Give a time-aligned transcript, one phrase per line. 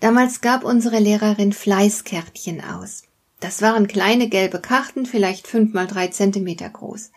[0.00, 3.04] Damals gab unsere Lehrerin Fleißkärtchen aus.
[3.40, 7.10] Das waren kleine gelbe Karten, vielleicht fünf mal drei Zentimeter groß.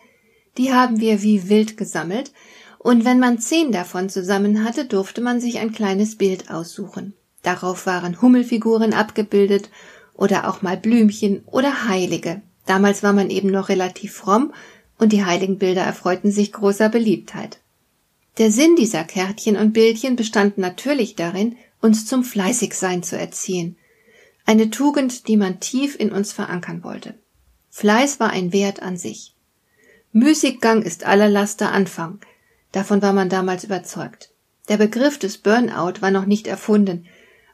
[0.56, 2.32] Die haben wir wie wild gesammelt,
[2.78, 7.14] und wenn man zehn davon zusammen hatte, durfte man sich ein kleines Bild aussuchen.
[7.42, 9.70] Darauf waren Hummelfiguren abgebildet
[10.14, 12.42] oder auch mal Blümchen oder Heilige.
[12.66, 14.52] Damals war man eben noch relativ fromm
[14.98, 17.58] und die Heiligenbilder erfreuten sich großer Beliebtheit.
[18.36, 23.76] Der Sinn dieser Kärtchen und Bildchen bestand natürlich darin, uns zum Fleißigsein zu erziehen.
[24.46, 27.14] Eine Tugend, die man tief in uns verankern wollte.
[27.70, 29.34] Fleiß war ein Wert an sich.
[30.12, 32.18] Müßiggang ist aller Laster Anfang.
[32.72, 34.30] Davon war man damals überzeugt.
[34.68, 37.06] Der Begriff des Burnout war noch nicht erfunden,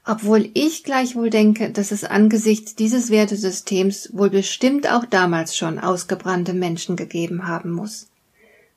[0.07, 6.53] obwohl ich gleichwohl denke, dass es angesichts dieses Wertesystems wohl bestimmt auch damals schon ausgebrannte
[6.53, 8.09] Menschen gegeben haben muss.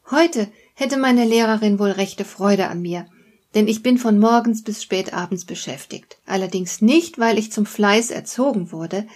[0.09, 3.07] Heute hätte meine Lehrerin wohl rechte Freude an mir,
[3.55, 6.17] denn ich bin von morgens bis spät abends beschäftigt.
[6.25, 9.07] Allerdings nicht, weil ich zum Fleiß erzogen wurde,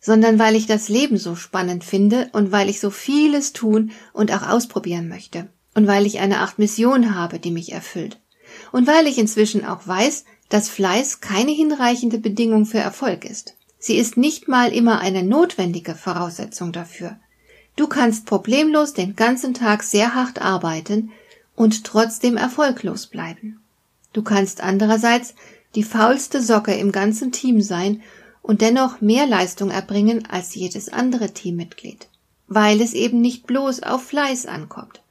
[0.00, 4.32] sondern weil ich das Leben so spannend finde und weil ich so vieles tun und
[4.32, 8.20] auch ausprobieren möchte und weil ich eine Art Mission habe, die mich erfüllt
[8.72, 13.54] und weil ich inzwischen auch weiß, dass Fleiß keine hinreichende Bedingung für Erfolg ist.
[13.78, 17.18] Sie ist nicht mal immer eine notwendige Voraussetzung dafür.
[17.76, 21.12] Du kannst problemlos den ganzen Tag sehr hart arbeiten
[21.54, 23.60] und trotzdem erfolglos bleiben.
[24.12, 25.34] Du kannst andererseits
[25.74, 28.02] die faulste Socke im ganzen Team sein
[28.42, 32.08] und dennoch mehr Leistung erbringen als jedes andere Teammitglied,
[32.46, 35.02] weil es eben nicht bloß auf Fleiß ankommt.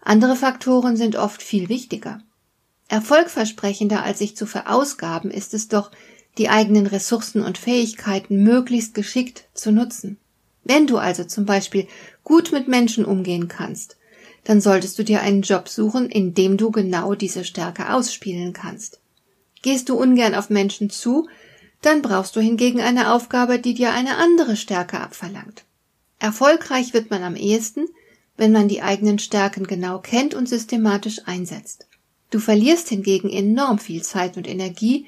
[0.00, 2.20] Andere Faktoren sind oft viel wichtiger.
[2.88, 5.92] Erfolgversprechender als sich zu verausgaben ist es doch,
[6.38, 10.18] die eigenen Ressourcen und Fähigkeiten möglichst geschickt zu nutzen.
[10.64, 11.86] Wenn du also zum Beispiel
[12.24, 13.96] gut mit Menschen umgehen kannst,
[14.44, 19.00] dann solltest du dir einen Job suchen, in dem du genau diese Stärke ausspielen kannst.
[19.62, 21.28] Gehst du ungern auf Menschen zu,
[21.82, 25.64] dann brauchst du hingegen eine Aufgabe, die dir eine andere Stärke abverlangt.
[26.18, 27.86] Erfolgreich wird man am ehesten,
[28.36, 31.86] wenn man die eigenen Stärken genau kennt und systematisch einsetzt.
[32.30, 35.06] Du verlierst hingegen enorm viel Zeit und Energie,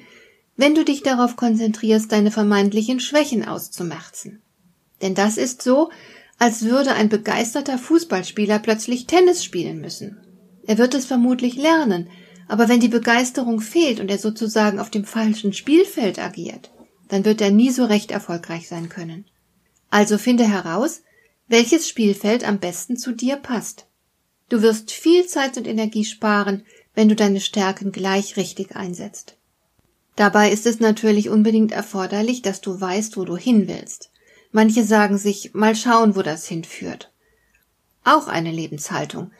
[0.55, 4.41] wenn du dich darauf konzentrierst, deine vermeintlichen Schwächen auszumerzen.
[5.01, 5.89] Denn das ist so,
[6.39, 10.17] als würde ein begeisterter Fußballspieler plötzlich Tennis spielen müssen.
[10.65, 12.09] Er wird es vermutlich lernen,
[12.47, 16.71] aber wenn die Begeisterung fehlt und er sozusagen auf dem falschen Spielfeld agiert,
[17.09, 19.25] dann wird er nie so recht erfolgreich sein können.
[19.89, 21.01] Also finde heraus,
[21.47, 23.85] welches Spielfeld am besten zu dir passt.
[24.49, 26.63] Du wirst viel Zeit und Energie sparen,
[26.95, 29.37] wenn du deine Stärken gleich richtig einsetzt.
[30.15, 34.11] Dabei ist es natürlich unbedingt erforderlich, dass du weißt, wo du hin willst.
[34.53, 37.11] Manche sagen sich, mal schauen, wo das hinführt.
[38.03, 39.31] Auch eine Lebenshaltung,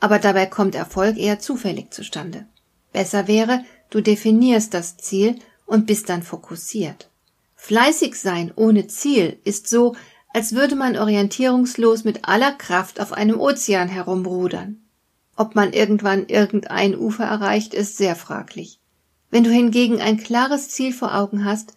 [0.00, 2.46] aber dabei kommt Erfolg eher zufällig zustande.
[2.92, 7.10] Besser wäre, du definierst das Ziel und bist dann fokussiert.
[7.54, 9.94] Fleißig sein ohne Ziel ist so,
[10.34, 14.82] als würde man orientierungslos mit aller Kraft auf einem Ozean herumrudern.
[15.36, 18.80] Ob man irgendwann irgendein Ufer erreicht, ist sehr fraglich.
[19.30, 21.74] Wenn du hingegen ein klares Ziel vor Augen hast,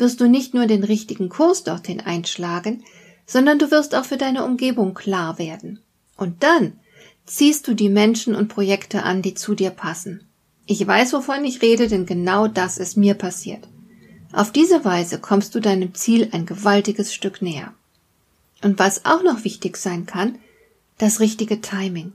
[0.00, 2.84] wirst du nicht nur den richtigen Kurs dorthin einschlagen,
[3.26, 5.80] sondern du wirst auch für deine Umgebung klar werden.
[6.16, 6.72] Und dann
[7.26, 10.24] ziehst du die Menschen und Projekte an, die zu dir passen.
[10.66, 13.68] Ich weiß, wovon ich rede, denn genau das ist mir passiert.
[14.32, 17.72] Auf diese Weise kommst du deinem Ziel ein gewaltiges Stück näher.
[18.62, 20.38] Und was auch noch wichtig sein kann,
[20.98, 22.12] das richtige Timing.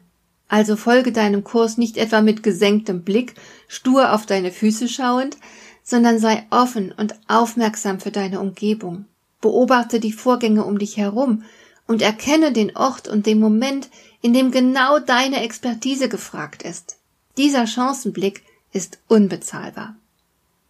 [0.47, 3.33] Also folge deinem Kurs nicht etwa mit gesenktem Blick,
[3.68, 5.38] stur auf deine Füße schauend,
[5.86, 9.06] sondern sei offen und aufmerksam für deine Umgebung.
[9.40, 11.44] Beobachte die Vorgänge um dich herum
[11.88, 13.90] und erkenne den Ort und den Moment,
[14.22, 16.98] in dem genau deine Expertise gefragt ist.
[17.38, 18.42] Dieser Chancenblick
[18.74, 19.96] ist unbezahlbar.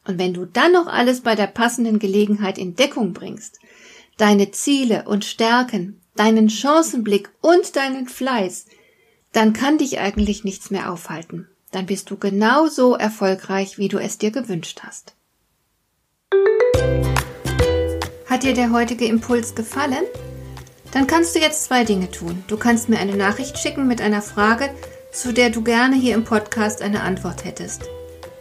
[0.06, 3.60] Und wenn du dann noch alles bei der passenden Gelegenheit in Deckung bringst,
[4.18, 8.66] deine Ziele und Stärken, deinen Chancenblick und deinen Fleiß,
[9.32, 14.18] dann kann dich eigentlich nichts mehr aufhalten dann bist du genauso erfolgreich, wie du es
[14.18, 15.14] dir gewünscht hast.
[18.26, 20.06] Hat dir der heutige Impuls gefallen?
[20.92, 22.44] Dann kannst du jetzt zwei Dinge tun.
[22.48, 24.70] Du kannst mir eine Nachricht schicken mit einer Frage,
[25.12, 27.84] zu der du gerne hier im Podcast eine Antwort hättest.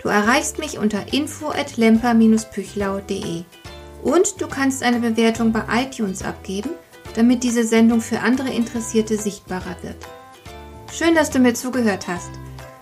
[0.01, 3.43] Du erreichst mich unter info at lemper-püchlau.de
[4.03, 6.71] und du kannst eine Bewertung bei iTunes abgeben,
[7.17, 9.97] damit diese Sendung für andere Interessierte sichtbarer wird.
[10.93, 12.31] Schön, dass du mir zugehört hast.